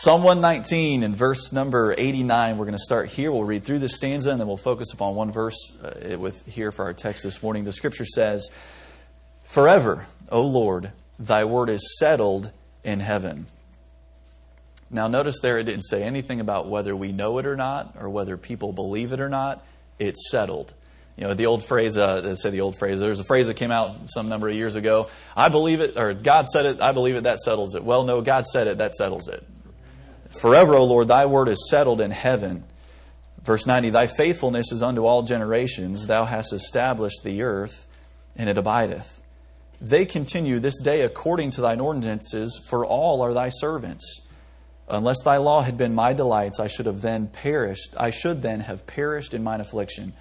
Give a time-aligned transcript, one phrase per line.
[0.00, 3.32] Psalm 119 and verse number 89, we're going to start here.
[3.32, 6.70] We'll read through this stanza and then we'll focus upon one verse uh, with here
[6.70, 7.64] for our text this morning.
[7.64, 8.48] The scripture says,
[9.42, 12.52] Forever, O Lord, thy word is settled
[12.84, 13.46] in heaven.
[14.88, 18.08] Now, notice there it didn't say anything about whether we know it or not or
[18.08, 19.66] whether people believe it or not.
[19.98, 20.74] It's settled.
[21.16, 23.72] You know, the old phrase, uh, say the old phrase, there's a phrase that came
[23.72, 25.08] out some number of years ago.
[25.36, 27.82] I believe it, or God said it, I believe it, that settles it.
[27.82, 29.44] Well, no, God said it, that settles it.
[30.30, 32.64] Forever, O Lord, thy word is settled in heaven.
[33.42, 36.06] Verse 90 Thy faithfulness is unto all generations.
[36.06, 37.86] Thou hast established the earth,
[38.36, 39.22] and it abideth.
[39.80, 44.22] They continue this day according to thine ordinances, for all are thy servants.
[44.88, 47.94] Unless thy law had been my delights, I should have then perished.
[47.96, 50.14] I should then have perished in mine affliction.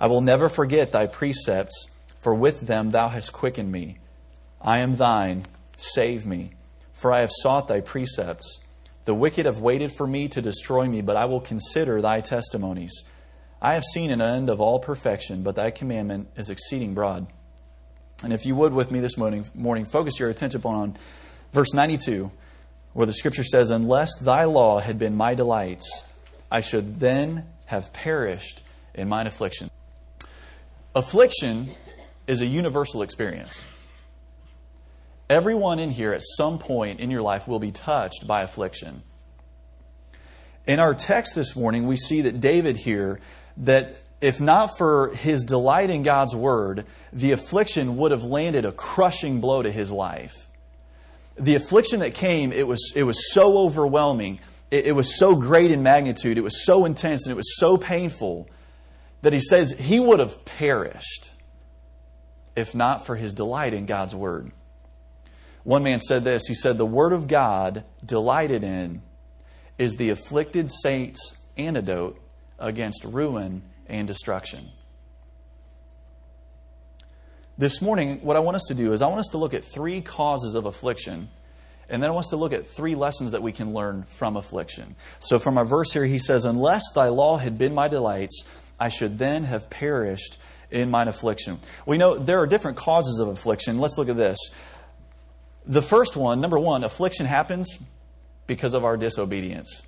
[0.00, 1.86] I will never forget thy precepts,
[2.18, 3.98] for with them thou hast quickened me.
[4.60, 5.44] I am thine,
[5.76, 6.52] save me,
[6.92, 8.58] for I have sought thy precepts.
[9.04, 12.92] The wicked have waited for me to destroy me, but I will consider thy testimonies.
[13.60, 17.26] I have seen an end of all perfection, but thy commandment is exceeding broad.
[18.22, 20.96] And if you would with me this morning, morning focus your attention upon
[21.52, 22.30] verse 92,
[22.92, 26.02] where the scripture says, Unless thy law had been my delights,
[26.50, 28.62] I should then have perished
[28.94, 29.70] in mine affliction.
[30.94, 31.74] Affliction
[32.26, 33.64] is a universal experience.
[35.32, 39.02] Everyone in here at some point in your life will be touched by affliction.
[40.66, 43.18] In our text this morning, we see that David here,
[43.56, 48.72] that if not for his delight in God's word, the affliction would have landed a
[48.72, 50.50] crushing blow to his life.
[51.38, 54.38] The affliction that came, it was, it was so overwhelming,
[54.70, 57.78] it, it was so great in magnitude, it was so intense, and it was so
[57.78, 58.50] painful
[59.22, 61.30] that he says he would have perished
[62.54, 64.52] if not for his delight in God's word.
[65.64, 69.02] One man said this He said, The Word of God, delighted in,
[69.78, 72.20] is the afflicted saint's antidote
[72.58, 74.70] against ruin and destruction.
[77.58, 79.62] This morning, what I want us to do is I want us to look at
[79.62, 81.28] three causes of affliction,
[81.88, 84.36] and then I want us to look at three lessons that we can learn from
[84.36, 84.96] affliction.
[85.18, 88.44] So, from our verse here, he says, Unless thy law had been my delights,
[88.80, 90.38] I should then have perished
[90.70, 91.60] in mine affliction.
[91.86, 93.78] We know there are different causes of affliction.
[93.78, 94.38] Let's look at this.
[95.66, 97.78] The first one, number one, affliction happens
[98.46, 99.82] because of our disobedience.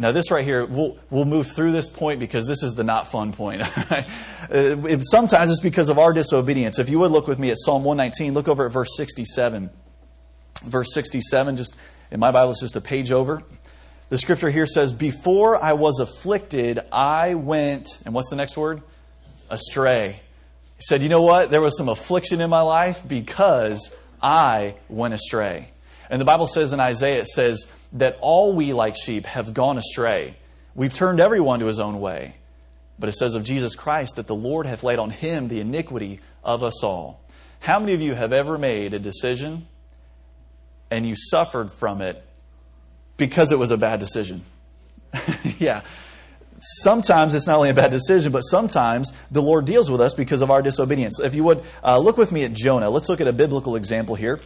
[0.00, 3.10] Now, this right here, we'll, we'll move through this point because this is the not
[3.10, 3.62] fun point.
[4.50, 6.78] Uh, sometimes it's because of our disobedience.
[6.78, 9.68] If you would look with me at Psalm 119, look over at verse 67.
[10.62, 11.76] Verse 67, just
[12.10, 13.42] in my Bible, it's just a page over.
[14.08, 18.80] The scripture here says, Before I was afflicted, I went, and what's the next word?
[19.50, 20.22] Astray.
[20.78, 21.50] He said, You know what?
[21.50, 23.90] There was some affliction in my life because
[24.22, 25.70] I went astray.
[26.08, 29.76] And the Bible says in Isaiah, it says that all we like sheep have gone
[29.76, 30.36] astray.
[30.74, 32.36] We've turned everyone to his own way.
[32.98, 36.20] But it says of Jesus Christ that the Lord hath laid on him the iniquity
[36.42, 37.20] of us all.
[37.60, 39.66] How many of you have ever made a decision
[40.90, 42.24] and you suffered from it
[43.16, 44.44] because it was a bad decision?
[45.58, 45.82] yeah
[46.60, 50.42] sometimes it's not only a bad decision, but sometimes the Lord deals with us because
[50.42, 51.20] of our disobedience.
[51.20, 52.90] If you would, uh, look with me at Jonah.
[52.90, 54.40] Let's look at a biblical example here.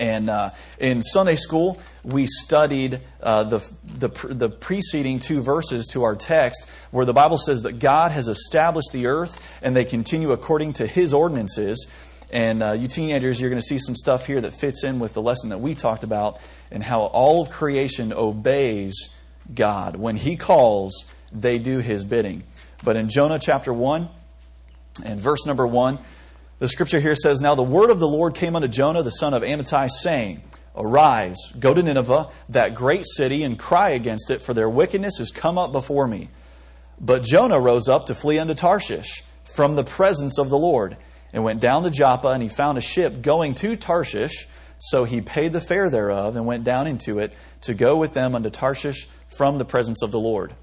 [0.00, 6.04] And uh, in Sunday school, we studied uh, the, the, the, preceding two verses to
[6.04, 10.32] our text where the Bible says that God has established the earth and they continue
[10.32, 11.86] according to his ordinances.
[12.32, 15.12] And uh, you teenagers, you're going to see some stuff here that fits in with
[15.12, 19.10] the lesson that we talked about and how all of creation obeys
[19.52, 19.96] God.
[19.96, 22.44] When he calls, they do his bidding.
[22.82, 24.08] But in Jonah chapter 1
[25.04, 25.98] and verse number 1,
[26.58, 29.34] the scripture here says, Now the word of the Lord came unto Jonah, the son
[29.34, 30.42] of Amittai, saying,
[30.76, 35.30] Arise, go to Nineveh, that great city, and cry against it, for their wickedness is
[35.30, 36.30] come up before me.
[37.00, 40.96] But Jonah rose up to flee unto Tarshish from the presence of the Lord,
[41.32, 44.48] and went down to Joppa, and he found a ship going to Tarshish.
[44.78, 47.32] So he paid the fare thereof, and went down into it
[47.62, 50.54] to go with them unto Tarshish from the presence of the Lord.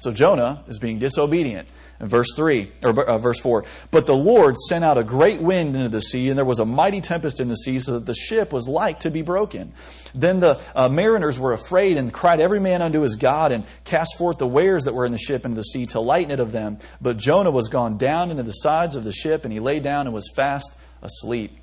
[0.00, 1.68] So Jonah is being disobedient.
[2.00, 5.76] In verse 3, or uh, verse 4, but the Lord sent out a great wind
[5.76, 8.14] into the sea, and there was a mighty tempest in the sea, so that the
[8.14, 9.74] ship was like to be broken.
[10.14, 14.16] Then the uh, mariners were afraid and cried every man unto his God, and cast
[14.16, 16.52] forth the wares that were in the ship into the sea to lighten it of
[16.52, 16.78] them.
[17.02, 20.06] But Jonah was gone down into the sides of the ship, and he lay down
[20.06, 21.59] and was fast asleep.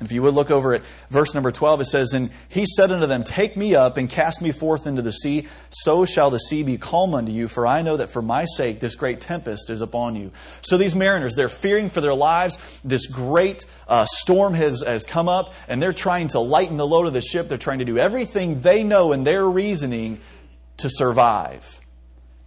[0.00, 3.06] If you would look over at verse number 12, it says, And he said unto
[3.06, 6.62] them, Take me up and cast me forth into the sea, so shall the sea
[6.62, 9.80] be calm unto you, for I know that for my sake this great tempest is
[9.80, 10.30] upon you.
[10.62, 12.58] So these mariners, they're fearing for their lives.
[12.84, 17.08] This great uh, storm has, has come up, and they're trying to lighten the load
[17.08, 17.48] of the ship.
[17.48, 20.20] They're trying to do everything they know in their reasoning
[20.76, 21.80] to survive.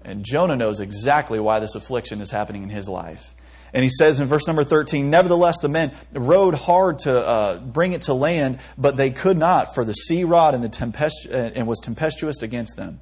[0.04, 3.36] And Jonah knows exactly why this affliction is happening in his life.
[3.74, 7.94] And he says in verse number 13, Nevertheless, the men rowed hard to uh, bring
[7.94, 11.68] it to land, but they could not, for the sea rod and, the uh, and
[11.68, 13.00] was tempestuous against them.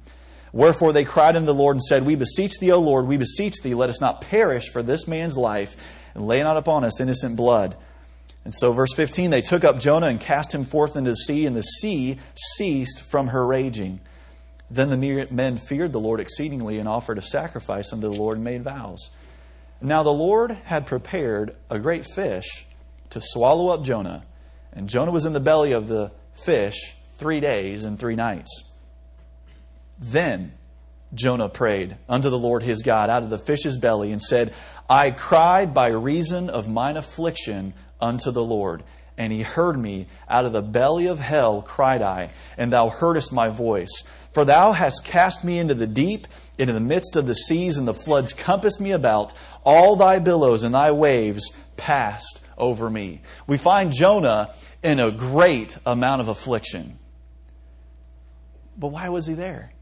[0.52, 3.62] Wherefore they cried unto the Lord and said, We beseech thee, O Lord, we beseech
[3.62, 5.76] thee, let us not perish for this man's life,
[6.14, 7.76] and lay not upon us innocent blood.
[8.44, 11.46] And so, verse 15, they took up Jonah and cast him forth into the sea,
[11.46, 12.18] and the sea
[12.56, 14.00] ceased from her raging.
[14.70, 18.44] Then the men feared the Lord exceedingly and offered a sacrifice unto the Lord and
[18.44, 19.10] made vows.
[19.80, 22.66] Now the Lord had prepared a great fish
[23.10, 24.24] to swallow up Jonah,
[24.72, 26.12] and Jonah was in the belly of the
[26.44, 28.64] fish three days and three nights.
[29.98, 30.52] Then
[31.14, 34.54] Jonah prayed unto the Lord his God out of the fish's belly and said,
[34.88, 38.82] I cried by reason of mine affliction unto the Lord.
[39.20, 43.34] And he heard me out of the belly of hell, cried I, and thou heardest
[43.34, 44.02] my voice.
[44.32, 46.26] For thou hast cast me into the deep,
[46.56, 49.34] into the midst of the seas, and the floods compassed me about.
[49.62, 53.20] All thy billows and thy waves passed over me.
[53.46, 56.98] We find Jonah in a great amount of affliction.
[58.78, 59.74] But why was he there?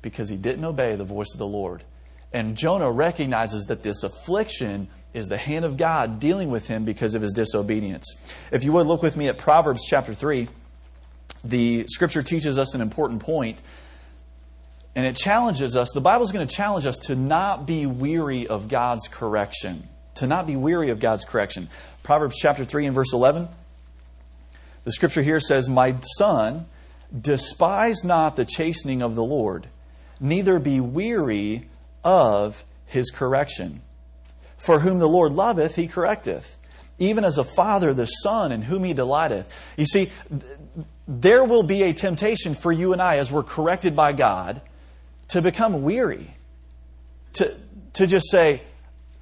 [0.00, 1.84] Because he didn't obey the voice of the Lord.
[2.32, 7.14] And Jonah recognizes that this affliction is the hand of God dealing with him because
[7.14, 8.14] of his disobedience.
[8.52, 10.48] If you would look with me at Proverbs chapter 3
[11.50, 13.60] the scripture teaches us an important point,
[14.94, 15.90] and it challenges us.
[15.92, 19.88] The Bible is going to challenge us to not be weary of God's correction.
[20.16, 21.68] To not be weary of God's correction.
[22.02, 23.48] Proverbs chapter 3 and verse 11.
[24.84, 26.66] The scripture here says, My son,
[27.18, 29.66] despise not the chastening of the Lord,
[30.18, 31.68] neither be weary
[32.02, 33.82] of his correction.
[34.56, 36.56] For whom the Lord loveth, he correcteth,
[36.98, 39.52] even as a father the son in whom he delighteth.
[39.76, 40.10] You see,
[41.06, 44.60] there will be a temptation for you and I as we're corrected by God
[45.28, 46.34] to become weary.
[47.34, 47.54] To,
[47.94, 48.62] to just say,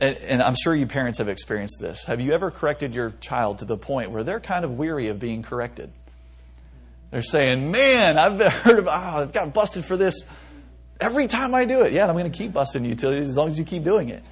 [0.00, 2.04] and, and, I'm sure you parents have experienced this.
[2.04, 5.18] Have you ever corrected your child to the point where they're kind of weary of
[5.18, 5.92] being corrected?
[7.10, 10.24] They're saying, Man, I've heard of, oh, I've got busted for this
[11.00, 11.92] every time I do it.
[11.92, 14.08] Yeah, and I'm going to keep busting you till, as long as you keep doing
[14.08, 14.22] it.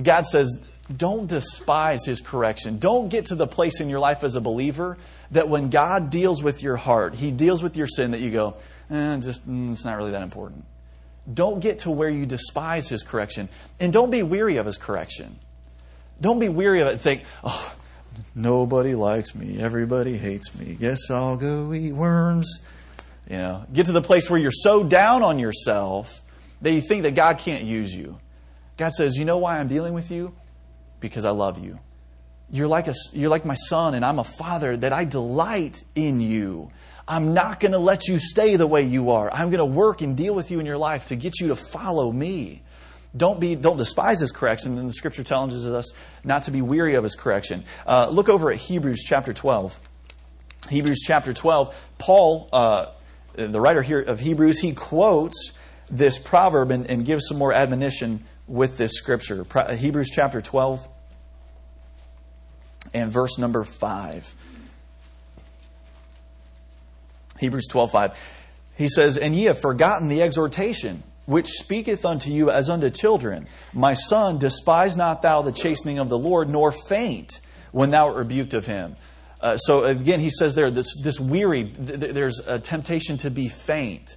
[0.00, 0.62] God says,
[0.94, 2.78] don't despise his correction.
[2.78, 4.98] Don't get to the place in your life as a believer
[5.30, 8.56] that when God deals with your heart, he deals with your sin, that you go,
[8.90, 10.64] eh, just, mm, it's not really that important.
[11.32, 13.48] Don't get to where you despise his correction.
[13.78, 15.38] And don't be weary of his correction.
[16.20, 17.74] Don't be weary of it and think, oh,
[18.34, 19.60] nobody likes me.
[19.60, 20.74] Everybody hates me.
[20.74, 22.64] Guess I'll go eat worms.
[23.30, 26.22] You know, get to the place where you're so down on yourself
[26.60, 28.18] that you think that God can't use you.
[28.76, 30.34] God says, You know why I'm dealing with you?
[31.02, 31.78] because I love you.
[32.48, 36.20] You're like, a, you're like my son, and I'm a father that I delight in
[36.22, 36.70] you.
[37.06, 39.30] I'm not going to let you stay the way you are.
[39.30, 41.56] I'm going to work and deal with you in your life to get you to
[41.56, 42.62] follow me.
[43.14, 44.78] Don't be, don't despise his correction.
[44.78, 45.92] And the scripture challenges us
[46.24, 47.64] not to be weary of his correction.
[47.86, 49.78] Uh, look over at Hebrews chapter 12.
[50.70, 51.74] Hebrews chapter 12.
[51.98, 52.86] Paul, uh,
[53.34, 55.52] the writer here of Hebrews, he quotes
[55.90, 59.46] this proverb and, and gives some more admonition with this scripture.
[59.74, 60.86] Hebrews chapter 12
[62.92, 64.34] and verse number 5.
[67.40, 68.18] Hebrews 12 5.
[68.76, 73.46] He says, And ye have forgotten the exhortation which speaketh unto you as unto children.
[73.72, 77.40] My son, despise not thou the chastening of the Lord, nor faint
[77.70, 78.96] when thou art rebuked of him.
[79.40, 83.48] Uh, so again, he says there, this, this weary, th- there's a temptation to be
[83.48, 84.16] faint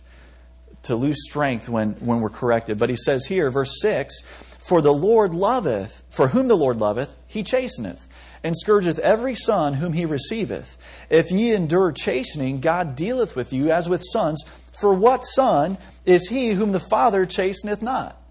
[0.86, 2.78] to lose strength when, when we're corrected.
[2.78, 4.22] But he says here, verse 6
[4.60, 8.08] For the Lord loveth, for whom the Lord loveth, he chasteneth,
[8.44, 10.78] and scourgeth every son whom he receiveth.
[11.10, 14.44] If ye endure chastening, God dealeth with you as with sons.
[14.72, 18.22] For what son is he whom the Father chasteneth not?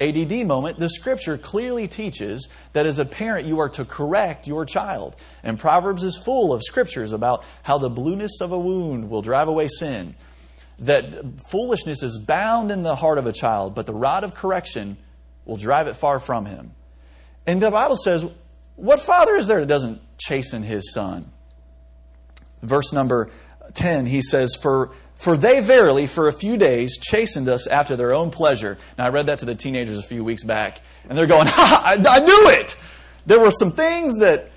[0.00, 4.64] ADD moment, the scripture clearly teaches that as a parent you are to correct your
[4.64, 5.16] child.
[5.42, 9.48] And Proverbs is full of scriptures about how the blueness of a wound will drive
[9.48, 10.14] away sin
[10.80, 14.96] that foolishness is bound in the heart of a child, but the rod of correction
[15.44, 16.72] will drive it far from him.
[17.46, 18.24] And the Bible says,
[18.76, 21.30] what father is there that doesn't chasten his son?
[22.62, 23.30] Verse number
[23.74, 28.14] 10, he says, For, for they verily for a few days chastened us after their
[28.14, 28.78] own pleasure.
[28.96, 31.82] Now, I read that to the teenagers a few weeks back, and they're going, Ha,
[31.84, 32.76] I, I knew it!
[33.26, 34.50] There were some things that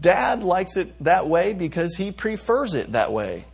[0.00, 3.44] Dad likes it that way because he prefers it that way.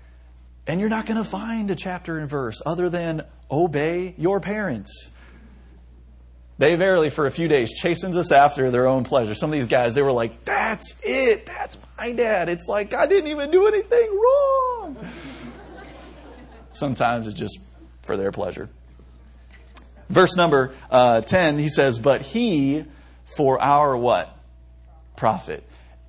[0.66, 5.10] And you're not going to find a chapter and verse other than obey your parents.
[6.58, 9.34] They verily, for a few days, chastened us after their own pleasure.
[9.34, 11.46] Some of these guys, they were like, That's it.
[11.46, 12.48] That's my dad.
[12.48, 14.96] It's like, I didn't even do anything wrong.
[16.70, 17.58] Sometimes it's just
[18.02, 18.68] for their pleasure.
[20.08, 22.84] Verse number uh, 10, he says, But he
[23.24, 24.36] for our what?
[25.16, 25.64] Profit.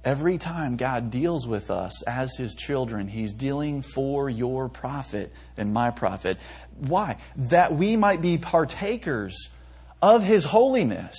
[0.05, 5.73] Every time God deals with us as his children, he's dealing for your profit and
[5.73, 6.37] my profit.
[6.77, 7.17] Why?
[7.37, 9.49] That we might be partakers
[10.01, 11.15] of his holiness.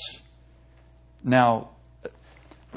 [1.23, 1.71] Now,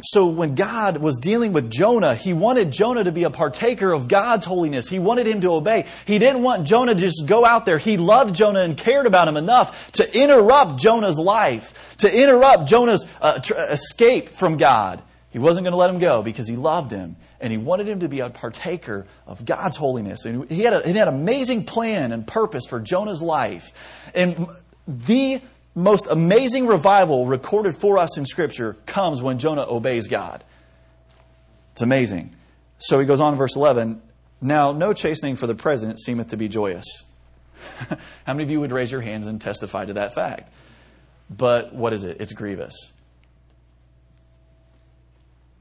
[0.03, 4.07] so when God was dealing with Jonah, he wanted Jonah to be a partaker of
[4.07, 4.87] God's holiness.
[4.87, 5.87] He wanted him to obey.
[6.05, 7.79] He didn't want Jonah to just go out there.
[7.79, 13.05] He loved Jonah and cared about him enough to interrupt Jonah's life, to interrupt Jonah's
[13.19, 15.01] uh, tr- escape from God.
[15.29, 17.99] He wasn't going to let him go because he loved him and he wanted him
[17.99, 20.25] to be a partaker of God's holiness.
[20.25, 23.73] And he had, a, he had an amazing plan and purpose for Jonah's life.
[24.15, 24.47] And
[24.87, 25.41] the
[25.75, 30.43] most amazing revival recorded for us in Scripture comes when Jonah obeys God.
[31.73, 32.33] It's amazing.
[32.79, 34.01] So he goes on in verse 11
[34.41, 36.85] Now, no chastening for the present seemeth to be joyous.
[38.25, 40.51] How many of you would raise your hands and testify to that fact?
[41.29, 42.17] But what is it?
[42.19, 42.93] It's grievous.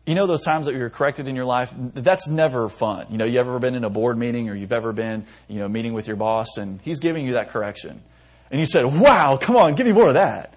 [0.06, 1.74] You know those times that you're corrected in your life?
[1.76, 3.06] That's never fun.
[3.10, 5.68] You know, you ever been in a board meeting or you've ever been, you know,
[5.68, 8.00] meeting with your boss and he's giving you that correction.
[8.52, 10.54] And you said, wow, come on, give me more of that.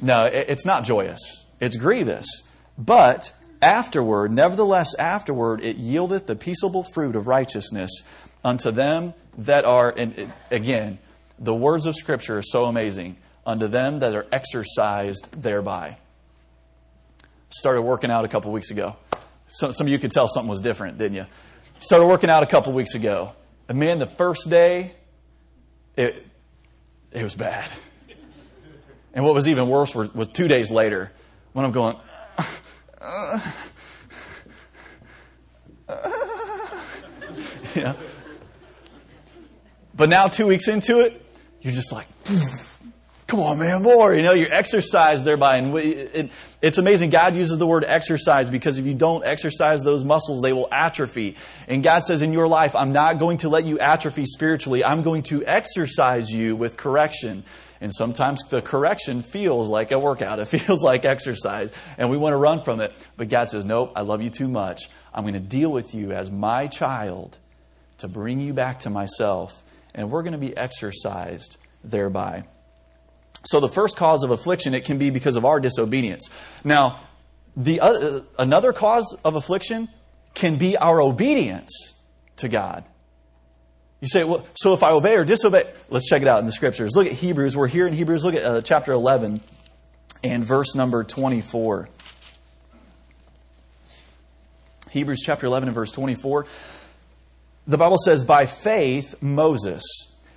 [0.00, 1.44] No, it's not joyous.
[1.58, 2.44] It's grievous.
[2.78, 7.90] But afterward, nevertheless, afterward, it yieldeth the peaceable fruit of righteousness
[8.44, 10.98] unto them that are, and again,
[11.40, 15.96] the words of Scripture are so amazing, unto them that are exercised thereby
[17.54, 18.96] started working out a couple weeks ago.
[19.48, 21.26] Some, some of you could tell something was different, didn't you?
[21.78, 23.32] Started working out a couple weeks ago.
[23.68, 24.92] And man, the first day,
[25.96, 26.26] it,
[27.12, 27.70] it was bad.
[29.12, 31.12] And what was even worse was, was two days later
[31.52, 31.96] when I'm going,
[32.36, 32.44] uh,
[35.88, 36.20] uh,
[37.76, 37.94] yeah.
[39.96, 41.24] But now, two weeks into it,
[41.60, 42.08] you're just like,
[43.26, 44.14] come on, man, more.
[44.14, 45.56] You know, you're exercised thereby.
[45.56, 47.10] And it, it's amazing.
[47.10, 51.36] God uses the word exercise because if you don't exercise those muscles, they will atrophy.
[51.68, 54.84] And God says in your life, I'm not going to let you atrophy spiritually.
[54.84, 57.44] I'm going to exercise you with correction.
[57.80, 60.38] And sometimes the correction feels like a workout.
[60.38, 61.72] It feels like exercise.
[61.98, 62.94] And we want to run from it.
[63.16, 64.88] But God says, nope, I love you too much.
[65.12, 67.38] I'm going to deal with you as my child
[67.98, 69.62] to bring you back to myself.
[69.94, 72.44] And we're going to be exercised thereby.
[73.44, 76.28] So the first cause of affliction, it can be because of our disobedience.
[76.64, 77.00] Now,
[77.56, 79.88] the uh, another cause of affliction
[80.34, 81.94] can be our obedience
[82.36, 82.84] to God.
[84.00, 86.52] You say, well, so if I obey or disobey, let's check it out in the
[86.52, 86.94] scriptures.
[86.94, 87.56] Look at Hebrews.
[87.56, 88.24] We're here in Hebrews.
[88.24, 89.40] Look at uh, chapter 11
[90.22, 91.88] and verse number 24.
[94.90, 96.46] Hebrews chapter 11 and verse 24.
[97.66, 99.82] The Bible says, By faith, Moses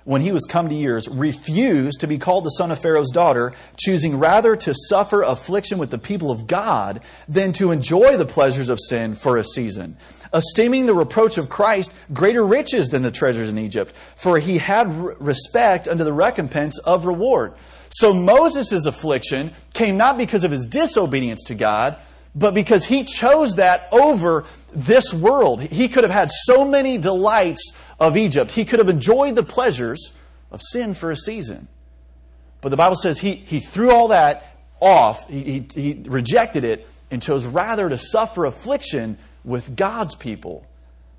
[0.04, 3.52] when he was come to years, refused to be called the son of Pharaoh's daughter,
[3.76, 8.68] choosing rather to suffer affliction with the people of God than to enjoy the pleasures
[8.68, 9.96] of sin for a season,
[10.32, 14.88] esteeming the reproach of Christ greater riches than the treasures in Egypt, for he had
[15.20, 17.52] respect unto the recompense of reward.
[17.90, 21.96] So Moses' affliction came not because of his disobedience to God,
[22.34, 25.62] but because he chose that over this world.
[25.62, 28.52] He could have had so many delights of Egypt.
[28.52, 30.12] He could have enjoyed the pleasures
[30.50, 31.68] of sin for a season.
[32.60, 36.88] But the Bible says he, he threw all that off, he, he, he rejected it,
[37.10, 40.66] and chose rather to suffer affliction with God's people.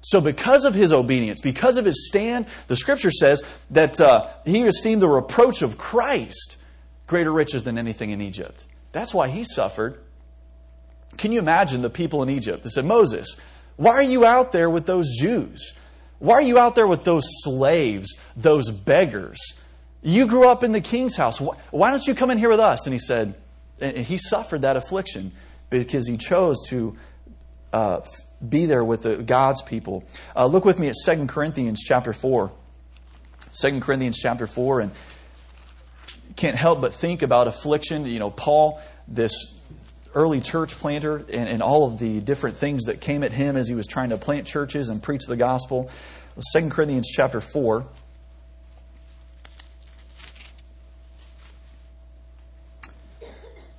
[0.02, 4.64] So, because of his obedience, because of his stand, the scripture says that uh, he
[4.64, 6.58] esteemed the reproach of Christ
[7.06, 8.66] greater riches than anything in Egypt.
[8.94, 10.00] That's why he suffered.
[11.18, 12.64] Can you imagine the people in Egypt?
[12.64, 13.36] that said, Moses,
[13.76, 15.74] why are you out there with those Jews?
[16.20, 19.40] Why are you out there with those slaves, those beggars?
[20.02, 21.40] You grew up in the king's house.
[21.40, 22.86] Why don't you come in here with us?
[22.86, 23.36] And he said,
[23.82, 25.32] and he suffered that affliction
[25.70, 26.98] because he chose to
[27.72, 28.02] uh,
[28.48, 30.04] be there with the, God's people.
[30.36, 32.52] Uh, look with me at 2 Corinthians chapter 4.
[33.62, 34.92] 2 Corinthians chapter 4, and
[36.36, 38.06] can't help but think about affliction.
[38.06, 39.34] You know, Paul, this
[40.13, 43.68] early church planter and, and, all of the different things that came at him as
[43.68, 45.89] he was trying to plant churches and preach the gospel.
[46.54, 47.86] 2 Corinthians chapter 4.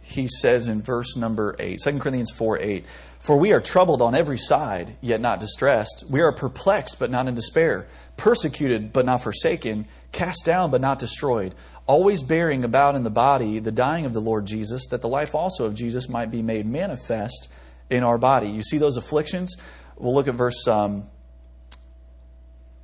[0.02, 2.84] He says in verse number 8, 2 Corinthians 4 8,
[3.20, 6.04] For we are troubled on every side, yet not distressed.
[6.08, 7.86] We are perplexed, but not in despair.
[8.16, 9.86] Persecuted, but not forsaken.
[10.10, 11.54] Cast down, but not destroyed.
[11.90, 15.34] Always bearing about in the body the dying of the Lord Jesus, that the life
[15.34, 17.48] also of Jesus might be made manifest
[17.90, 18.48] in our body.
[18.48, 19.56] You see those afflictions?
[19.96, 21.08] We'll look at verse, um,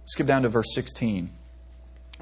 [0.06, 1.30] skip down to verse 16.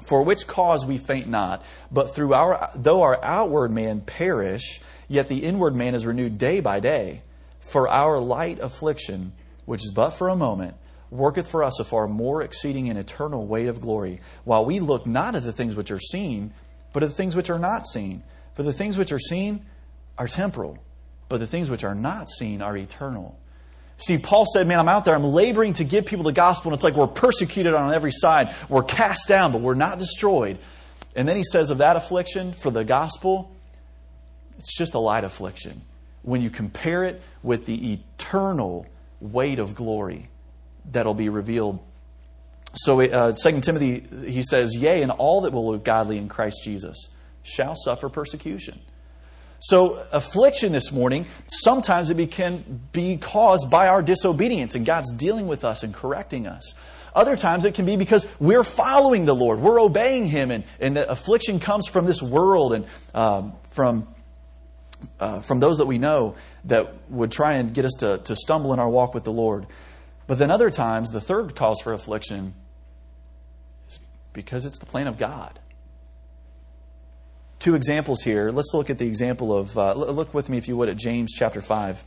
[0.05, 5.27] For which cause we faint not, but through our, though our outward man perish, yet
[5.27, 7.23] the inward man is renewed day by day.
[7.61, 9.33] For our light affliction,
[9.65, 10.75] which is but for a moment,
[11.09, 15.07] worketh for us a far more exceeding and eternal weight of glory, while we look
[15.07, 16.53] not at the things which are seen,
[16.95, 18.23] but at the things which are not seen.
[18.53, 19.65] For the things which are seen
[20.17, 20.77] are temporal,
[21.27, 23.37] but the things which are not seen are eternal.
[23.97, 26.73] See, Paul said, Man, I'm out there, I'm laboring to give people the gospel, and
[26.77, 28.55] it's like we're persecuted on every side.
[28.69, 30.57] We're cast down, but we're not destroyed.
[31.17, 33.51] And then he says of that affliction for the gospel,
[34.57, 35.81] it's just a light affliction
[36.21, 38.85] when you compare it with the eternal
[39.19, 40.29] weight of glory
[40.93, 41.79] that'll be revealed.
[42.75, 46.61] So, uh, 2 Timothy, he says, Yea, and all that will live godly in Christ
[46.63, 47.09] Jesus
[47.43, 48.79] shall suffer persecution.
[49.59, 55.47] So, affliction this morning, sometimes it can be caused by our disobedience, and God's dealing
[55.47, 56.73] with us and correcting us.
[57.15, 60.97] Other times it can be because we're following the Lord, we're obeying Him, and, and
[60.97, 64.07] the affliction comes from this world and um, from
[65.19, 68.73] uh, from those that we know that would try and get us to, to stumble
[68.73, 69.67] in our walk with the Lord.
[70.27, 72.53] But then other times, the third cause for affliction
[74.35, 75.59] because it's the plan of God.
[77.57, 78.51] Two examples here.
[78.51, 81.33] Let's look at the example of, uh, look with me if you would at James
[81.33, 82.03] chapter 5.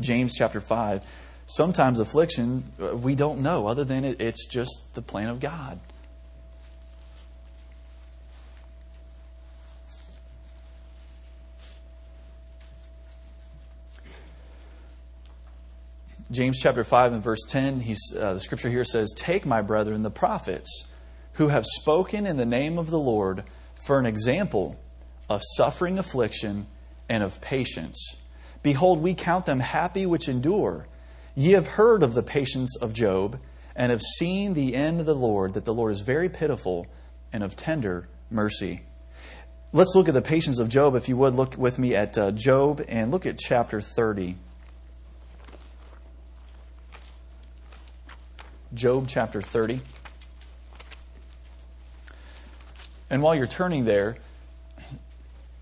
[0.00, 1.04] James chapter 5.
[1.46, 5.78] Sometimes affliction, uh, we don't know, other than it, it's just the plan of God.
[16.30, 20.02] James chapter 5 and verse 10, he's, uh, the scripture here says, Take, my brethren,
[20.02, 20.84] the prophets
[21.34, 23.44] who have spoken in the name of the Lord
[23.86, 24.78] for an example
[25.30, 26.66] of suffering, affliction,
[27.08, 28.14] and of patience.
[28.62, 30.86] Behold, we count them happy which endure.
[31.34, 33.40] Ye have heard of the patience of Job,
[33.74, 36.86] and have seen the end of the Lord, that the Lord is very pitiful
[37.32, 38.82] and of tender mercy.
[39.72, 40.94] Let's look at the patience of Job.
[40.94, 44.36] If you would, look with me at uh, Job and look at chapter 30.
[48.74, 49.80] Job chapter 30.
[53.10, 54.18] And while you're turning there,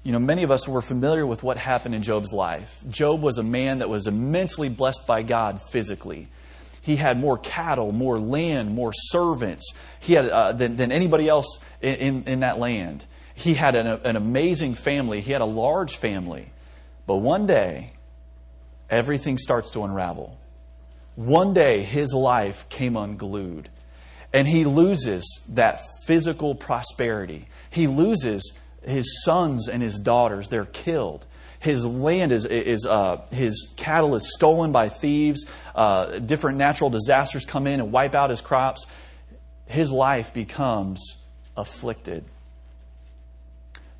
[0.02, 2.82] you know, many of us were familiar with what happened in Job's life.
[2.88, 6.28] Job was a man that was immensely blessed by God physically.
[6.80, 11.58] He had more cattle, more land, more servants he had, uh, than, than anybody else
[11.80, 13.04] in, in, in that land.
[13.34, 15.20] He had an, an amazing family.
[15.20, 16.50] He had a large family.
[17.06, 17.92] But one day,
[18.88, 20.38] everything starts to unravel.
[21.16, 23.70] One day, his life came unglued.
[24.32, 27.48] And he loses that physical prosperity.
[27.70, 28.52] He loses
[28.82, 30.48] his sons and his daughters.
[30.48, 31.26] They're killed.
[31.58, 35.46] His land is, is uh, his cattle is stolen by thieves.
[35.74, 38.86] Uh, different natural disasters come in and wipe out his crops.
[39.64, 41.16] His life becomes
[41.56, 42.24] afflicted.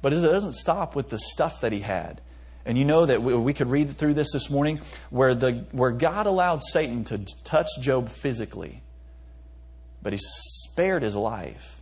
[0.02, 2.20] But it doesn't stop with the stuff that he had.
[2.66, 5.92] And you know that we, we could read through this this morning where, the, where
[5.92, 8.82] God allowed Satan to touch Job physically,
[10.02, 11.80] but he spared his life.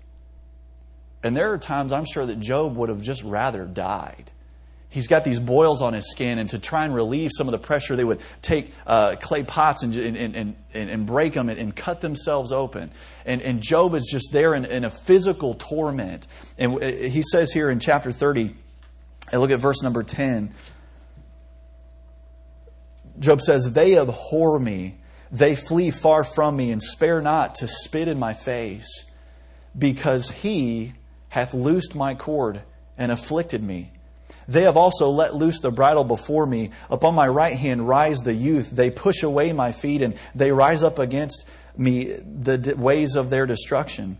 [1.22, 4.30] And there are times I'm sure that Job would have just rather died.
[4.90, 7.58] He's got these boils on his skin, and to try and relieve some of the
[7.58, 11.74] pressure, they would take uh, clay pots and, and, and, and, break them and, and
[11.74, 12.92] cut themselves open.
[13.24, 16.28] And, and Job is just there in, in a physical torment.
[16.58, 18.54] And uh, he says here in chapter 30,
[19.32, 20.54] and look at verse number 10
[23.18, 24.96] Job says, They abhor me.
[25.30, 29.04] They flee far from me and spare not to spit in my face,
[29.76, 30.92] because he
[31.30, 32.62] hath loosed my cord
[32.96, 33.90] and afflicted me.
[34.46, 36.70] They have also let loose the bridle before me.
[36.90, 38.70] Upon my right hand rise the youth.
[38.70, 43.46] They push away my feet, and they rise up against me the ways of their
[43.46, 44.18] destruction.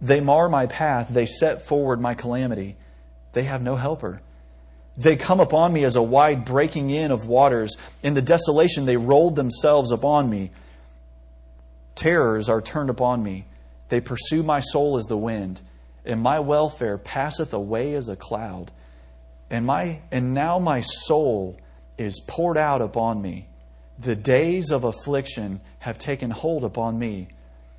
[0.00, 1.08] They mar my path.
[1.10, 2.76] They set forward my calamity.
[3.32, 4.20] They have no helper.
[5.00, 7.74] They come upon me as a wide breaking in of waters.
[8.02, 10.50] In the desolation, they rolled themselves upon me.
[11.94, 13.46] Terrors are turned upon me.
[13.88, 15.62] They pursue my soul as the wind,
[16.04, 18.72] and my welfare passeth away as a cloud.
[19.48, 21.58] And, my, and now my soul
[21.96, 23.48] is poured out upon me.
[23.98, 27.28] The days of affliction have taken hold upon me.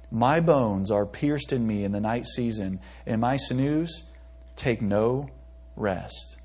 [0.09, 4.01] My bones are pierced in me in the night season, and my sinews
[4.55, 5.29] take no
[5.75, 6.37] rest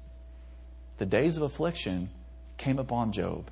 [0.98, 2.10] the days of affliction
[2.56, 3.50] came upon Job.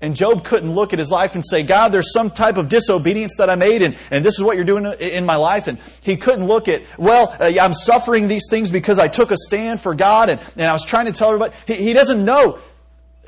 [0.00, 3.36] And Job couldn't look at his life and say, God, there's some type of disobedience
[3.38, 5.68] that I made, and, and this is what you're doing in my life.
[5.68, 9.36] And he couldn't look at, well, uh, I'm suffering these things because I took a
[9.36, 11.54] stand for God, and, and I was trying to tell everybody.
[11.68, 12.58] He, he doesn't know.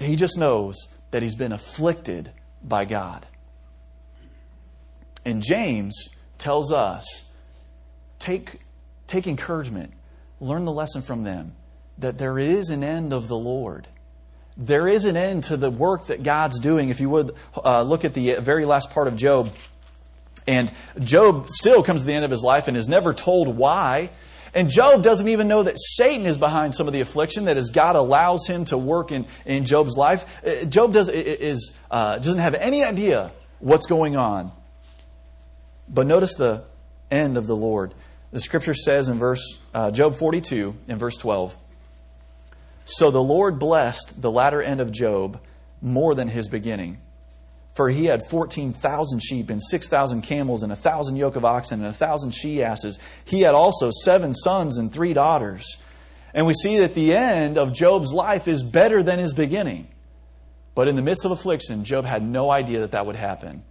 [0.01, 3.25] He just knows that he's been afflicted by God.
[5.25, 7.23] And James tells us
[8.19, 8.59] take,
[9.07, 9.93] take encouragement,
[10.41, 11.55] learn the lesson from them
[11.99, 13.89] that there is an end of the Lord.
[14.57, 16.89] There is an end to the work that God's doing.
[16.89, 19.51] If you would uh, look at the very last part of Job,
[20.47, 24.11] and Job still comes to the end of his life and is never told why.
[24.53, 27.71] And Job doesn't even know that Satan is behind some of the affliction that as
[27.71, 30.25] God allows him to work in, in Job's life.
[30.47, 34.53] Uh, Job does, is, uh, doesn't have any idea what's going on.
[35.89, 36.63] But notice the
[37.11, 37.95] end of the Lord.
[38.31, 41.57] The scripture says in verse uh, Job 42 in verse 12.
[42.85, 45.41] So the Lord blessed the latter end of Job
[45.81, 47.01] more than his beginning.
[47.75, 51.87] For he had 14,000 sheep and 6,000 camels and a 1,000 yoke of oxen and
[51.87, 52.99] a 1,000 she asses.
[53.25, 55.79] He had also seven sons and three daughters.
[56.33, 59.89] And we see that the end of Job's life is better than his beginning.
[60.75, 63.65] But in the midst of affliction, Job had no idea that that would happen.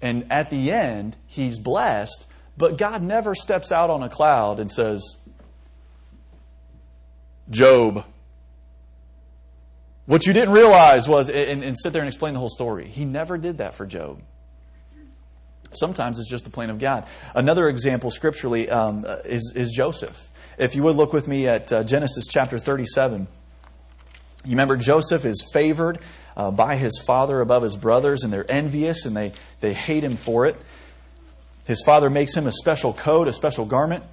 [0.00, 4.70] And at the end, he's blessed, but God never steps out on a cloud and
[4.70, 5.02] says,
[7.48, 8.04] Job,
[10.06, 12.86] what you didn't realize was, and, and, sit there and explain the whole story.
[12.86, 14.20] He never did that for Job.
[15.72, 17.06] Sometimes it's just the plan of God.
[17.34, 20.28] Another example scripturally um, is, is, Joseph.
[20.58, 23.26] If you would look with me at uh, Genesis chapter 37,
[24.44, 25.98] you remember Joseph is favored
[26.36, 30.16] uh, by his father above his brothers, and they're envious and they, they hate him
[30.16, 30.56] for it.
[31.66, 34.04] His father makes him a special coat, a special garment.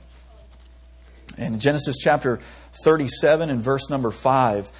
[1.37, 2.39] In Genesis chapter
[2.83, 4.71] 37 and verse number 5,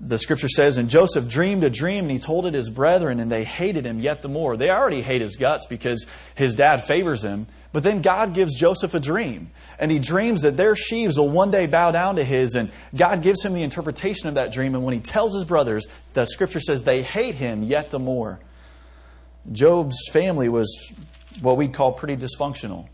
[0.00, 3.30] the scripture says, And Joseph dreamed a dream, and he told it his brethren, and
[3.30, 4.56] they hated him yet the more.
[4.56, 7.46] They already hate his guts because his dad favors him.
[7.72, 9.50] But then God gives Joseph a dream.
[9.78, 12.54] And he dreams that their sheaves will one day bow down to his.
[12.54, 14.74] And God gives him the interpretation of that dream.
[14.74, 18.40] And when he tells his brothers, the scripture says they hate him yet the more.
[19.52, 20.92] Job's family was
[21.40, 22.88] what we'd call pretty dysfunctional.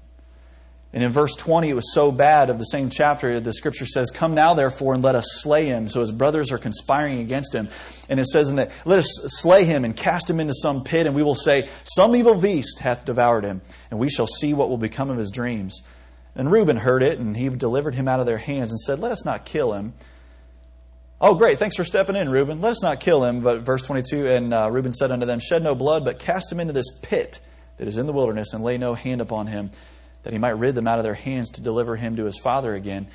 [0.97, 4.11] And in verse 20, it was so bad of the same chapter, the scripture says,
[4.11, 5.89] Come now, therefore, and let us slay him.
[5.89, 7.69] So his brothers are conspiring against him.
[8.09, 11.07] And it says in that, Let us slay him and cast him into some pit,
[11.07, 14.71] and we will say, Some evil beast hath devoured him, and we shall see what
[14.71, 15.83] will become of his dreams.
[16.35, 19.13] And Reuben heard it, and he delivered him out of their hands and said, Let
[19.13, 19.93] us not kill him.
[21.21, 21.59] Oh, great.
[21.59, 22.63] Thanks for stepping in, Reuben.
[22.63, 23.43] Let us not kill him.
[23.43, 26.59] But verse 22, and uh, Reuben said unto them, Shed no blood, but cast him
[26.59, 27.39] into this pit
[27.77, 29.73] that is in the wilderness, and lay no hand upon him
[30.27, 32.75] that he might rid them out of their hands to deliver him to his father
[32.75, 33.07] again.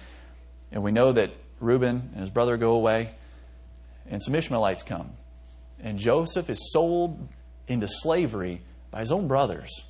[0.72, 3.14] And we know that Reuben and his brother go away,
[4.10, 5.12] and some Ishmaelites come.
[5.82, 7.28] And Joseph is sold
[7.68, 9.84] into slavery by his own brothers.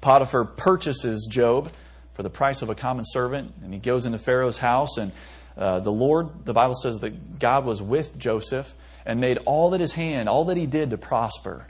[0.00, 1.72] Potiphar purchases Job
[2.12, 4.98] for the price of a common servant, and he goes into Pharaoh's house.
[4.98, 5.10] And
[5.56, 8.72] uh, the Lord, the Bible says that God was with Joseph
[9.04, 11.66] and made all that his hand, all that he did to prosper.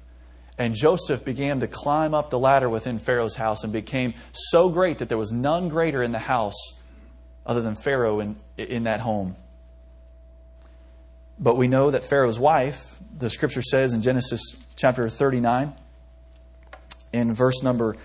[0.58, 4.98] And Joseph began to climb up the ladder within Pharaoh's house and became so great
[4.98, 6.56] that there was none greater in the house
[7.46, 9.36] other than Pharaoh in, in that home.
[11.38, 15.72] But we know that Pharaoh's wife, the scripture says in Genesis chapter 39,
[17.12, 17.96] in verse number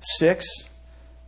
[0.00, 0.46] 6,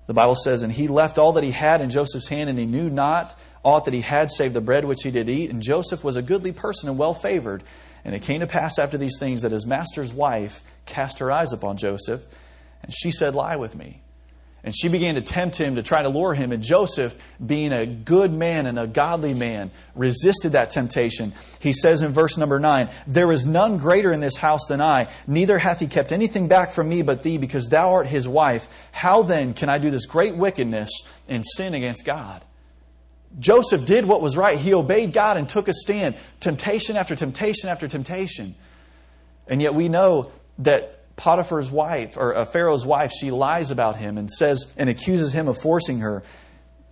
[0.07, 2.67] the Bible says, And he left all that he had in Joseph's hand, and he
[2.67, 5.51] knew not aught that he had save the bread which he did eat.
[5.51, 7.63] And Joseph was a goodly person and well favored.
[8.05, 11.53] And it came to pass after these things that his master's wife cast her eyes
[11.53, 12.27] upon Joseph,
[12.83, 14.03] and she said, Lie with me.
[14.65, 16.51] And she began to tempt him to try to lure him.
[16.51, 17.15] And Joseph,
[17.45, 21.35] being a good man and a godly man, resisted that temptation.
[21.61, 25.09] He says in verse number 9, There is none greater in this house than I,
[25.27, 28.67] neither hath he kept anything back from me but thee, because thou art his wife.
[28.93, 30.91] How then can I do this great wickedness
[31.29, 32.43] and sin against God?
[33.39, 34.59] Joseph did what was right.
[34.59, 36.17] He obeyed God and took a stand.
[36.41, 38.55] Temptation after temptation after temptation.
[39.49, 44.19] And yet we know that Potiphar's wife, or uh, Pharaoh's wife, she lies about him
[44.19, 46.23] and says and accuses him of forcing her.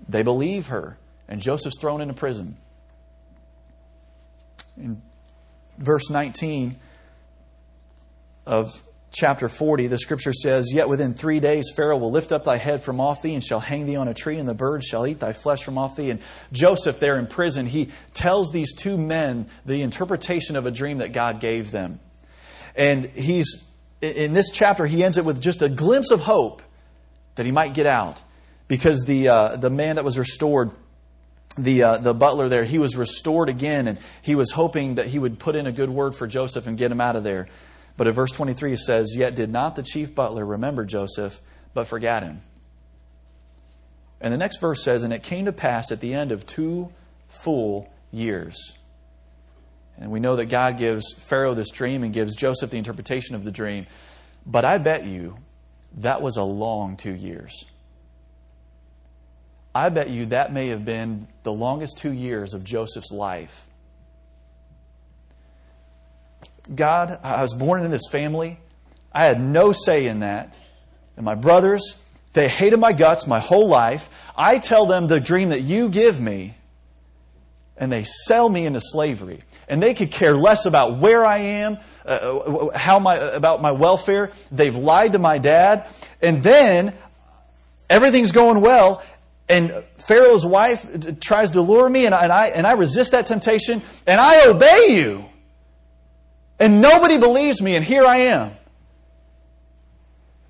[0.09, 0.97] They believe her,
[1.29, 2.57] and Joseph's thrown into prison.
[4.77, 5.03] In
[5.79, 6.77] verse 19
[8.47, 12.57] of chapter 40, the scripture says, Yet within three days Pharaoh will lift up thy
[12.57, 15.07] head from off thee and shall hang thee on a tree, and the birds shall
[15.07, 16.11] eat thy flesh from off thee.
[16.11, 16.21] And
[16.53, 21.13] Joseph, there in prison, he tells these two men the interpretation of a dream that
[21.13, 22.01] God gave them.
[22.75, 23.63] And he's,
[24.01, 26.63] in this chapter, he ends it with just a glimpse of hope
[27.35, 28.23] that he might get out.
[28.67, 30.71] Because the, uh, the man that was restored
[31.59, 35.19] the, uh, the butler there, he was restored again, and he was hoping that he
[35.19, 37.49] would put in a good word for Joseph and get him out of there.
[37.97, 41.41] But in verse 23 it says, Yet did not the chief butler remember Joseph,
[41.75, 42.43] but forgot him.
[44.21, 46.91] And the next verse says, And it came to pass at the end of two
[47.29, 48.57] full years.
[49.99, 53.45] And we know that God gives Pharaoh this dream and gives Joseph the interpretation of
[53.45, 53.87] the dream.
[54.47, 55.37] But I bet you
[55.99, 57.65] that was a long two years.
[59.75, 63.67] I bet you that may have been the longest two years of Joseph's life.
[66.75, 68.59] God, I was born in this family.
[69.13, 70.59] I had no say in that.
[71.17, 71.97] And my brothers,
[72.33, 74.09] they hated my guts my whole life.
[74.37, 76.55] I tell them the dream that you give me,
[77.77, 79.43] and they sell me into slavery.
[79.69, 84.31] And they could care less about where I am, uh, how my, about my welfare.
[84.51, 85.87] They've lied to my dad.
[86.21, 86.95] And then
[87.91, 89.03] everything's going well,
[89.49, 93.27] and Pharaoh's wife tries to lure me, and I, and I, and I resist that
[93.27, 95.27] temptation, and I obey you.
[96.63, 98.53] And nobody believes me, and here I am.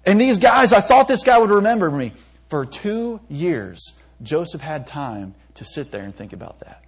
[0.04, 2.12] And these guys, I thought this guy would remember me.
[2.48, 6.84] For two years, Joseph had time to sit there and think about that.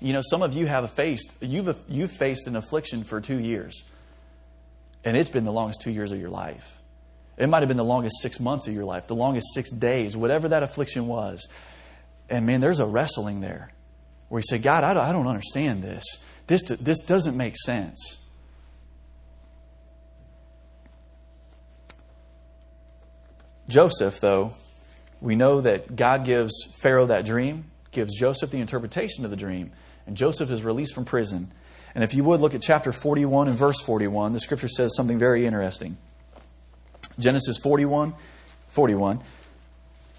[0.00, 3.84] You know, some of you have faced, you've, you've faced an affliction for two years.
[5.04, 6.78] And it's been the longest two years of your life.
[7.36, 10.16] It might have been the longest six months of your life, the longest six days,
[10.16, 11.46] whatever that affliction was.
[12.30, 13.70] And man, there's a wrestling there
[14.30, 16.06] where you say, God, I don't, I don't understand this.
[16.48, 18.18] This, this doesn't make sense.
[23.68, 24.54] Joseph, though,
[25.20, 29.72] we know that God gives Pharaoh that dream, gives Joseph the interpretation of the dream,
[30.06, 31.52] and Joseph is released from prison.
[31.94, 35.18] And if you would look at chapter 41 and verse 41, the scripture says something
[35.18, 35.98] very interesting.
[37.18, 38.14] Genesis 41,
[38.68, 39.20] 41.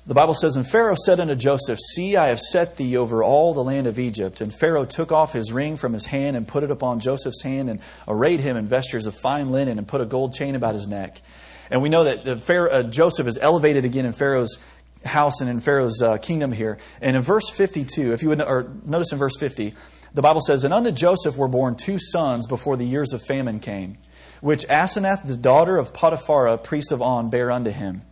[0.09, 3.53] The Bible says, And Pharaoh said unto Joseph, See, I have set thee over all
[3.53, 4.41] the land of Egypt.
[4.41, 7.69] And Pharaoh took off his ring from his hand and put it upon Joseph's hand
[7.69, 10.87] and arrayed him in vestures of fine linen and put a gold chain about his
[10.87, 11.21] neck.
[11.69, 14.57] And we know that Pharaoh, uh, Joseph is elevated again in Pharaoh's
[15.05, 16.79] house and in Pharaoh's uh, kingdom here.
[17.01, 19.75] And in verse 52, if you would or notice in verse 50,
[20.15, 23.59] the Bible says, And unto Joseph were born two sons before the years of famine
[23.59, 23.99] came
[24.41, 28.03] which Asenath, the daughter of Potiphera, priest of On, bare unto him.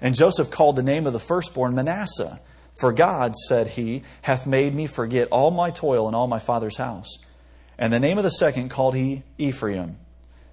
[0.00, 2.40] And Joseph called the name of the firstborn Manasseh.
[2.80, 6.76] For God, said he, hath made me forget all my toil in all my father's
[6.76, 7.08] house.
[7.78, 9.98] And the name of the second called he Ephraim.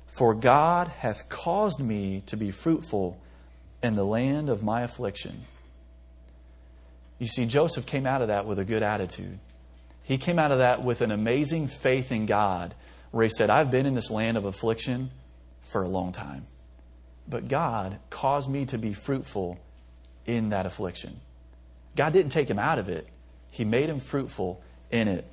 [0.08, 3.20] For God hath caused me to be fruitful
[3.82, 5.46] in the land of my affliction.
[7.20, 9.40] You see, Joseph came out of that with a good attitude.
[10.04, 12.76] He came out of that with an amazing faith in God,
[13.12, 15.12] where he said, I've been in this land of affliction
[15.62, 16.48] for a long time.
[17.28, 19.60] But God caused me to be fruitful
[20.26, 21.20] in that affliction.
[21.96, 23.08] God didn't take him out of it,
[23.52, 25.26] He made him fruitful in it.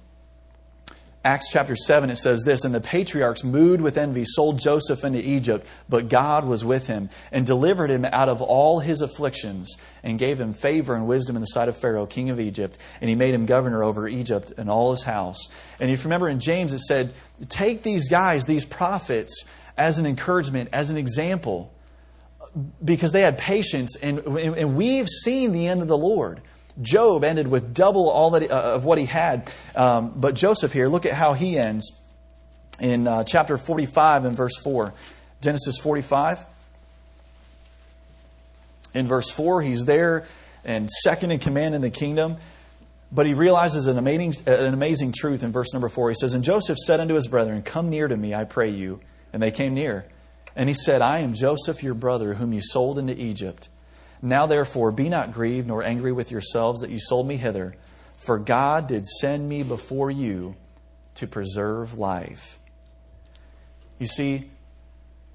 [1.22, 5.18] Acts chapter 7, it says this And the patriarchs, moved with envy, sold Joseph into
[5.18, 10.18] Egypt, but God was with him and delivered him out of all his afflictions and
[10.18, 12.78] gave him favor and wisdom in the sight of Pharaoh, king of Egypt.
[13.02, 15.48] And he made him governor over Egypt and all his house.
[15.78, 17.12] And if you remember in James, it said,
[17.50, 19.44] Take these guys, these prophets,
[19.76, 21.70] as an encouragement, as an example,
[22.84, 23.96] because they had patience.
[23.96, 26.40] And, and we've seen the end of the Lord.
[26.80, 29.52] Job ended with double all that, uh, of what he had.
[29.74, 31.98] Um, but Joseph here, look at how he ends
[32.80, 34.94] in uh, chapter 45 and verse 4.
[35.40, 36.44] Genesis 45.
[38.94, 40.26] In verse 4, he's there
[40.64, 42.36] and second in command in the kingdom.
[43.12, 46.10] But he realizes an amazing, an amazing truth in verse number 4.
[46.10, 49.00] He says, And Joseph said unto his brethren, Come near to me, I pray you.
[49.32, 50.06] And they came near.
[50.56, 53.68] And he said, I am Joseph your brother, whom you sold into Egypt.
[54.22, 57.74] Now therefore be not grieved nor angry with yourselves that you sold me hither,
[58.16, 60.56] for God did send me before you
[61.16, 62.58] to preserve life.
[63.98, 64.50] You see,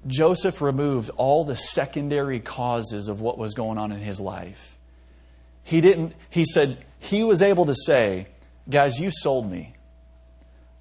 [0.06, 4.76] Joseph removed all the secondary causes of what was going on in his life.
[5.62, 8.28] He didn't, he said, he was able to say,
[8.68, 9.74] Guys, you sold me.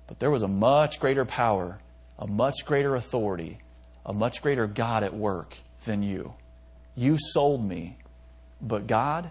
[0.08, 1.80] But there was a much greater power
[2.18, 3.60] a much greater authority,
[4.06, 6.34] a much greater God at work than you.
[6.96, 7.98] You sold me,
[8.62, 9.30] but God,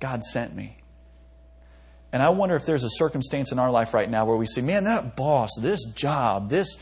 [0.00, 0.76] God sent me.
[2.12, 4.62] And I wonder if there's a circumstance in our life right now where we say,
[4.62, 6.76] man, that boss, this job, this,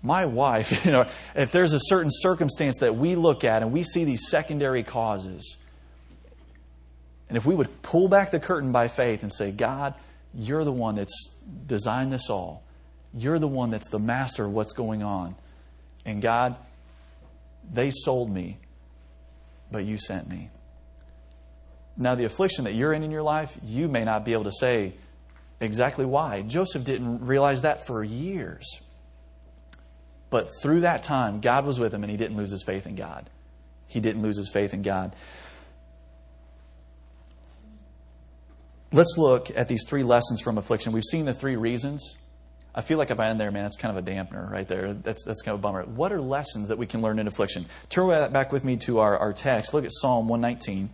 [0.00, 3.82] my wife, you know, if there's a certain circumstance that we look at and we
[3.82, 5.56] see these secondary causes,
[7.28, 9.94] and if we would pull back the curtain by faith and say, God,
[10.34, 11.30] you're the one that's
[11.66, 12.62] designed this all.
[13.14, 15.34] You're the one that's the master of what's going on.
[16.04, 16.56] And God,
[17.72, 18.58] they sold me,
[19.70, 20.50] but you sent me.
[21.96, 24.52] Now, the affliction that you're in in your life, you may not be able to
[24.52, 24.94] say
[25.60, 26.42] exactly why.
[26.42, 28.80] Joseph didn't realize that for years.
[30.30, 32.94] But through that time, God was with him and he didn't lose his faith in
[32.94, 33.28] God.
[33.86, 35.14] He didn't lose his faith in God.
[38.90, 40.92] Let's look at these three lessons from affliction.
[40.92, 42.16] We've seen the three reasons.
[42.74, 44.94] I feel like if I end there, man, it's kind of a dampener right there.
[44.94, 45.82] That's, that's kind of a bummer.
[45.84, 47.66] What are lessons that we can learn in affliction?
[47.90, 49.74] Turn back with me to our, our text.
[49.74, 50.88] Look at Psalm 119.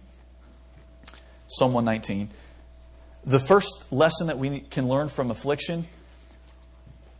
[1.46, 2.30] Psalm 119.
[3.24, 5.86] The first lesson that we can learn from affliction,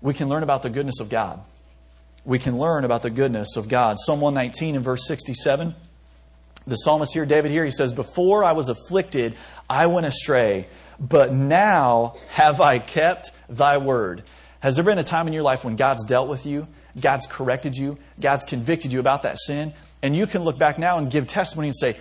[0.01, 1.41] we can learn about the goodness of God
[2.29, 3.97] we can learn about the goodness of God.
[3.99, 5.75] Psalm 119 and verse 67.
[6.67, 9.35] The psalmist here, David here, he says, Before I was afflicted,
[9.71, 10.69] I went astray,
[11.01, 14.25] but now have I kept thy word.
[14.61, 16.67] Has there been a time in your life when God's dealt with you,
[17.01, 20.99] God's corrected you, God's convicted you about that sin, and you can look back now
[20.99, 21.97] and give testimony and say,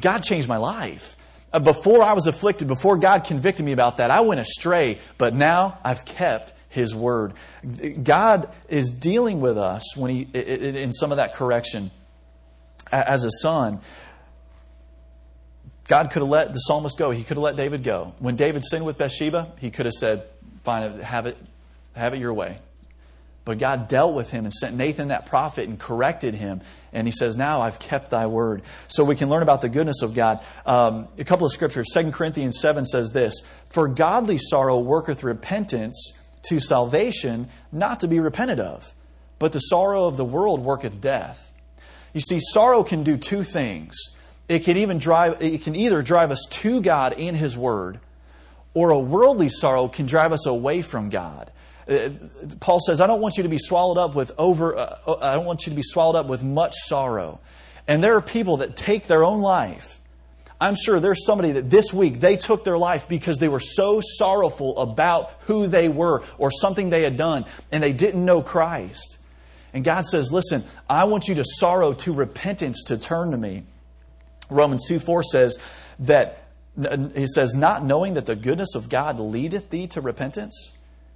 [0.00, 1.16] God changed my life.
[1.52, 5.34] Uh, before I was afflicted, before God convicted me about that, I went astray, but
[5.34, 7.34] now I've kept his Word.
[8.02, 11.90] God is dealing with us when he, in some of that correction
[12.90, 13.80] as a son.
[15.88, 17.10] God could have let the psalmist go.
[17.10, 18.14] He could have let David go.
[18.18, 20.26] When David sinned with Bathsheba, he could have said,
[20.62, 21.36] Fine, have it,
[21.94, 22.58] have it your way.
[23.44, 26.60] But God dealt with him and sent Nathan, that prophet, and corrected him.
[26.92, 28.62] And he says, Now I've kept thy word.
[28.86, 30.40] So we can learn about the goodness of God.
[30.64, 31.88] Um, a couple of scriptures.
[31.92, 33.34] 2 Corinthians 7 says this
[33.70, 36.12] For godly sorrow worketh repentance
[36.48, 38.92] to salvation not to be repented of,
[39.38, 41.52] but the sorrow of the world worketh death.
[42.12, 43.96] You see, sorrow can do two things.
[44.48, 47.98] It can even drive it can either drive us to God and his word,
[48.74, 51.50] or a worldly sorrow can drive us away from God.
[51.88, 52.10] Uh,
[52.60, 55.44] Paul says, I don't want you to be swallowed up with over uh, I don't
[55.44, 57.40] want you to be swallowed up with much sorrow.
[57.88, 60.00] And there are people that take their own life
[60.62, 64.00] I'm sure there's somebody that this week they took their life because they were so
[64.00, 69.18] sorrowful about who they were or something they had done and they didn't know Christ.
[69.74, 73.64] And God says, Listen, I want you to sorrow to repentance to turn to me.
[74.50, 75.58] Romans 2 4 says
[75.98, 80.70] that, he says, not knowing that the goodness of God leadeth thee to repentance.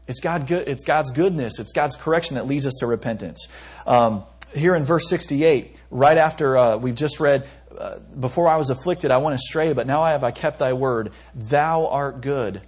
[0.07, 3.49] It's, God good, it's God's goodness, it's God's correction that leads us to repentance.
[3.87, 8.71] Um, here in verse 68, right after uh, we've just read, uh, Before I was
[8.71, 11.12] afflicted, I went astray, but now I have I kept thy word.
[11.35, 12.62] Thou art good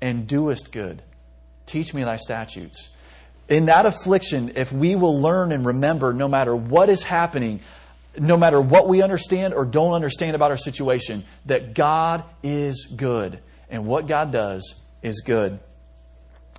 [0.00, 1.02] and doest good.
[1.66, 2.90] Teach me thy statutes.
[3.48, 7.60] In that affliction, if we will learn and remember, no matter what is happening,
[8.18, 13.40] no matter what we understand or don't understand about our situation, that God is good.
[13.68, 15.60] And what God does is good.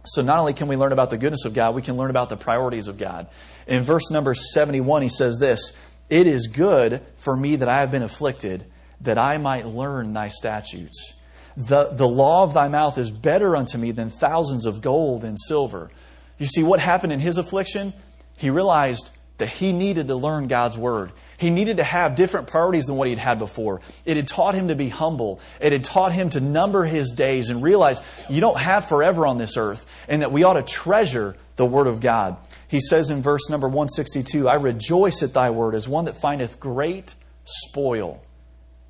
[0.05, 2.29] So not only can we learn about the goodness of God, we can learn about
[2.29, 3.27] the priorities of God.
[3.67, 5.73] In verse number 71, he says this
[6.09, 8.65] It is good for me that I have been afflicted,
[9.01, 11.13] that I might learn thy statutes.
[11.55, 15.37] The, the law of thy mouth is better unto me than thousands of gold and
[15.39, 15.91] silver.
[16.37, 17.93] You see, what happened in his affliction?
[18.37, 21.11] He realized that he needed to learn God's word.
[21.37, 23.81] He needed to have different priorities than what he'd had before.
[24.05, 25.39] It had taught him to be humble.
[25.59, 29.39] It had taught him to number his days and realize you don't have forever on
[29.39, 32.37] this earth and that we ought to treasure the word of God.
[32.67, 36.59] He says in verse number 162, I rejoice at thy word as one that findeth
[36.59, 37.15] great
[37.45, 38.23] spoil.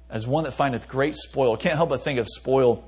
[0.09, 1.55] As one that findeth great spoil.
[1.55, 2.83] Can't help but think of spoil.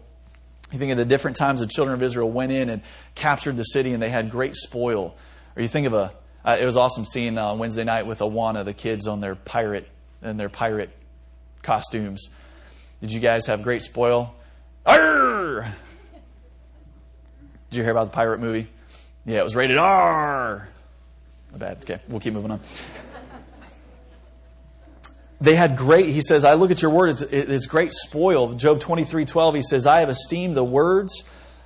[0.71, 2.81] You think of the different times the children of Israel went in and
[3.15, 5.15] captured the city and they had great spoil.
[5.55, 6.11] Or you think of a
[6.45, 9.89] uh, it was awesome seeing uh, Wednesday night with Awana the kids on their pirate
[10.21, 10.91] and their pirate
[11.63, 12.29] costumes.
[13.01, 14.34] Did you guys have great spoil?
[14.86, 15.73] Arr!
[17.69, 18.67] Did you hear about the pirate movie?
[19.25, 20.69] Yeah, it was rated R.
[21.55, 21.77] Bad.
[21.77, 22.60] Okay, we'll keep moving on.
[25.41, 28.53] They had great, he says, I look at your word, it's, it's great spoil.
[28.53, 31.23] Job 23 12, he says, I have esteemed the words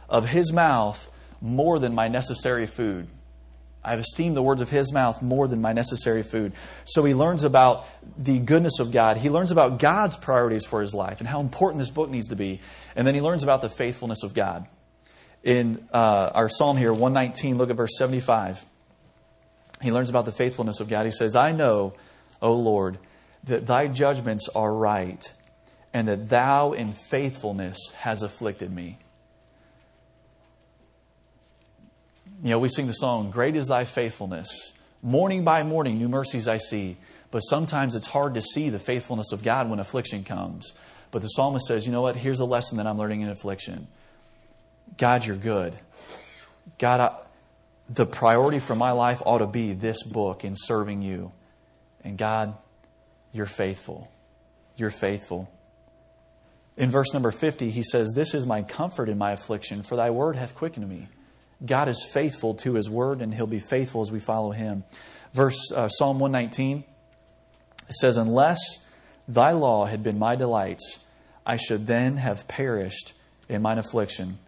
[0.07, 1.09] of his mouth
[1.41, 3.07] more than my necessary food.
[3.83, 6.51] I have esteemed the words of his mouth more than my necessary food.
[6.83, 7.85] So he learns about
[8.17, 9.17] the goodness of God.
[9.17, 12.35] He learns about God's priorities for his life and how important this book needs to
[12.35, 12.59] be.
[12.95, 14.67] And then he learns about the faithfulness of God.
[15.43, 18.65] In uh, our psalm here, 119, look at verse 75.
[19.81, 21.05] He learns about the faithfulness of God.
[21.05, 21.93] He says, I know,
[22.41, 22.99] O Lord,
[23.45, 25.31] that thy judgments are right,
[25.93, 28.99] and that thou in faithfulness has afflicted me.
[32.41, 34.73] You know, we sing the song, Great is thy faithfulness.
[35.01, 36.97] Morning by morning, new mercies I see.
[37.31, 40.73] But sometimes it's hard to see the faithfulness of God when affliction comes.
[41.11, 42.15] But the psalmist says, you know what?
[42.15, 43.87] Here's a lesson that I'm learning in affliction.
[44.97, 45.77] God, you're good.
[46.77, 47.23] God, I,
[47.89, 51.31] the priority for my life ought to be this book and serving you.
[52.03, 52.55] And God,
[53.31, 54.09] you're faithful.
[54.75, 55.51] You're faithful.
[56.77, 60.11] In verse number 50, he says, This is my comfort in my affliction, for thy
[60.11, 61.09] word hath quickened me.
[61.65, 64.83] God is faithful to his word, and he'll be faithful as we follow him.
[65.33, 66.83] Verse uh, Psalm 119
[67.89, 68.59] says, Unless
[69.27, 70.99] thy law had been my delights,
[71.45, 73.13] I should then have perished
[73.49, 74.39] in mine affliction.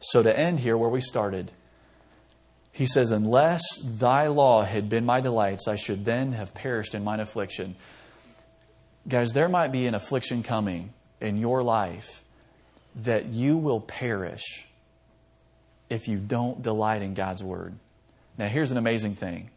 [0.00, 1.50] So to end here where we started,
[2.72, 7.02] he says, Unless thy law had been my delights, I should then have perished in
[7.02, 7.76] mine affliction.
[9.08, 12.22] Guys, there might be an affliction coming in your life
[12.94, 14.66] that you will perish
[15.90, 17.74] if you don't delight in God's word.
[18.38, 19.50] Now, here's an amazing thing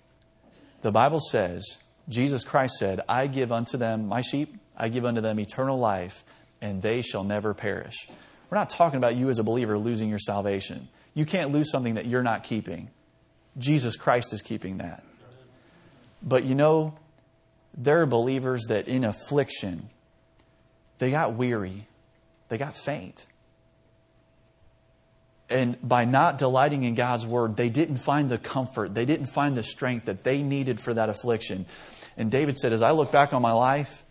[0.81, 1.77] the Bible says,
[2.09, 6.25] Jesus Christ said, I give unto them, my sheep, I give unto them eternal life,
[6.61, 7.95] and they shall never perish.
[8.49, 10.89] We're not talking about you as a believer losing your salvation.
[11.13, 12.89] You can't lose something that you're not keeping.
[13.57, 15.03] Jesus Christ is keeping that.
[16.21, 16.97] But you know,
[17.75, 19.89] there are believers that in affliction,
[20.99, 21.87] they got weary,
[22.49, 23.25] they got faint.
[25.53, 29.55] And by not delighting in God's word, they didn't find the comfort, they didn't find
[29.55, 31.65] the strength that they needed for that affliction.
[32.17, 34.03] And David said, As I look back on my life,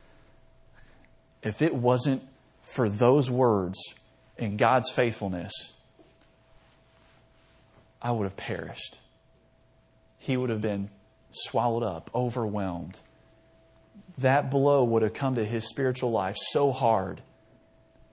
[1.43, 2.22] if it wasn't
[2.62, 3.78] for those words
[4.38, 5.53] and God's faithfulness,
[8.01, 8.99] I would have perished.
[10.18, 10.88] He would have been
[11.32, 13.01] swallowed up, overwhelmed
[14.18, 17.22] that blow would have come to his spiritual life so hard,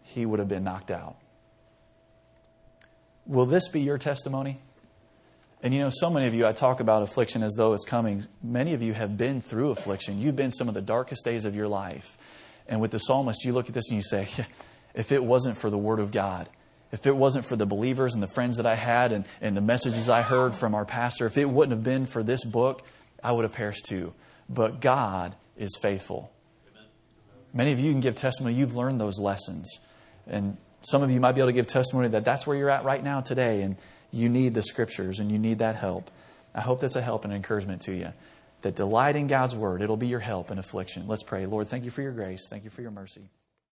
[0.01, 1.15] he would have been knocked out.
[3.30, 4.59] Will this be your testimony?
[5.61, 8.25] And you know, so many of you, I talk about affliction as though it's coming.
[8.41, 10.19] Many of you have been through affliction.
[10.19, 12.17] You've been some of the darkest days of your life.
[12.67, 14.27] And with the psalmist, you look at this and you say,
[14.95, 16.49] if it wasn't for the Word of God,
[16.91, 19.61] if it wasn't for the believers and the friends that I had and, and the
[19.61, 22.82] messages I heard from our pastor, if it wouldn't have been for this book,
[23.23, 24.15] I would have perished too.
[24.49, 26.32] But God is faithful.
[27.53, 29.69] Many of you can give testimony, you've learned those lessons.
[30.25, 32.84] And some of you might be able to give testimony that that's where you're at
[32.84, 33.75] right now today, and
[34.11, 36.09] you need the scriptures and you need that help.
[36.53, 38.13] I hope that's a help and encouragement to you.
[38.61, 41.07] That delight in God's word, it'll be your help in affliction.
[41.07, 41.45] Let's pray.
[41.45, 42.47] Lord, thank you for your grace.
[42.49, 43.30] Thank you for your mercy.